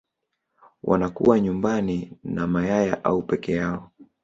[0.83, 3.91] wanakuwa nyumbani na mayaya au peke yao